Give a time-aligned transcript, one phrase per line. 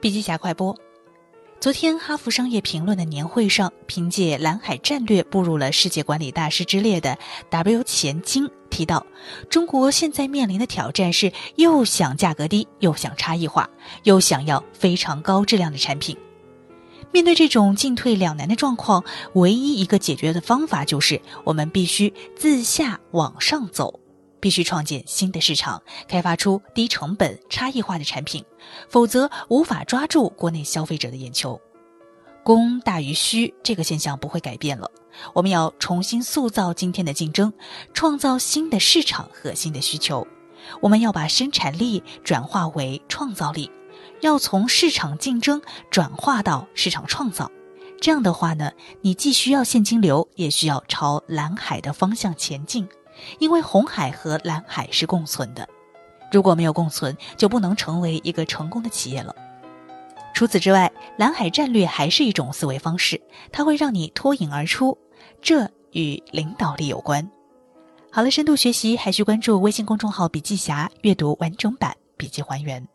[0.00, 0.74] 笔记侠快播。
[1.60, 7.18] 昨天，哈佛商业评论的年会上，凭借蓝海战略步入了世界管理大师之列的
[7.50, 9.04] W 钱金提到，
[9.50, 13.68] 中国现在面临的挑战是又想价格低，又想差异化，
[14.04, 16.16] 又想要非常高质量的产品。
[17.12, 19.04] 面对这种进退两难的状况，
[19.34, 24.00] 唯一一个解决的方法就是我们必须自下往上走。
[24.40, 28.44] 必须创建新的市场，开发出低成本、差异化的产品，
[28.88, 31.60] 否则无法抓住国内消费者的眼球。
[32.42, 34.90] 供大于需这个现象不会改变了。
[35.34, 37.52] 我们要重新塑造今天的竞争，
[37.92, 40.26] 创造新的市场和新的需求。
[40.80, 43.70] 我们要把生产力转化为创造力，
[44.22, 47.50] 要从市场竞争转化到市场创造。
[48.00, 48.72] 这样的话呢，
[49.02, 52.88] 你既需要现金流，也需要朝蓝海的方向前进。
[53.38, 55.68] 因为红海和蓝海是共存的，
[56.32, 59.34] 如果没有共存，就不能成为一个成功的企业了。
[60.32, 63.20] 除此之外，蓝海战略还是一种思维方式，
[63.52, 64.96] 它会让你脱颖而出，
[65.42, 67.28] 这与领导力有关。
[68.10, 72.86] 好了，深度学习还需关注微信公众号“笔记侠”，阅读完整版笔记还原。